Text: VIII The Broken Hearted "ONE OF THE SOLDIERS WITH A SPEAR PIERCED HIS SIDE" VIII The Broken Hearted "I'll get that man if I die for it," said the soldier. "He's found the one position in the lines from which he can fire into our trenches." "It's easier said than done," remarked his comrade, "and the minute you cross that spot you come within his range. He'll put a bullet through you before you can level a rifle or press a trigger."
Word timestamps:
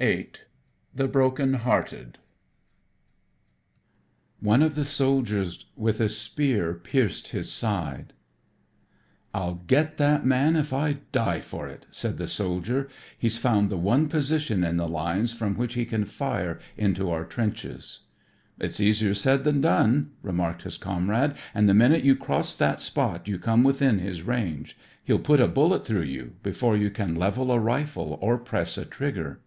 VIII 0.00 0.30
The 0.94 1.08
Broken 1.08 1.54
Hearted 1.54 2.18
"ONE 4.38 4.62
OF 4.62 4.76
THE 4.76 4.84
SOLDIERS 4.84 5.66
WITH 5.74 6.00
A 6.00 6.08
SPEAR 6.08 6.74
PIERCED 6.74 7.30
HIS 7.32 7.50
SIDE" 7.50 7.96
VIII 7.96 8.06
The 8.06 8.06
Broken 8.06 9.40
Hearted 9.40 9.50
"I'll 9.50 9.54
get 9.66 9.96
that 9.96 10.24
man 10.24 10.54
if 10.54 10.72
I 10.72 10.98
die 11.10 11.40
for 11.40 11.66
it," 11.66 11.86
said 11.90 12.16
the 12.16 12.28
soldier. 12.28 12.88
"He's 13.18 13.38
found 13.38 13.70
the 13.70 13.76
one 13.76 14.08
position 14.08 14.62
in 14.62 14.76
the 14.76 14.86
lines 14.86 15.32
from 15.32 15.56
which 15.56 15.74
he 15.74 15.84
can 15.84 16.04
fire 16.04 16.60
into 16.76 17.10
our 17.10 17.24
trenches." 17.24 18.02
"It's 18.60 18.78
easier 18.78 19.14
said 19.14 19.42
than 19.42 19.60
done," 19.60 20.12
remarked 20.22 20.62
his 20.62 20.78
comrade, 20.78 21.34
"and 21.52 21.68
the 21.68 21.74
minute 21.74 22.04
you 22.04 22.14
cross 22.14 22.54
that 22.54 22.80
spot 22.80 23.26
you 23.26 23.36
come 23.36 23.64
within 23.64 23.98
his 23.98 24.22
range. 24.22 24.76
He'll 25.02 25.18
put 25.18 25.40
a 25.40 25.48
bullet 25.48 25.84
through 25.84 26.02
you 26.02 26.34
before 26.44 26.76
you 26.76 26.88
can 26.90 27.16
level 27.16 27.50
a 27.50 27.58
rifle 27.58 28.16
or 28.22 28.38
press 28.38 28.78
a 28.78 28.84
trigger." 28.84 29.40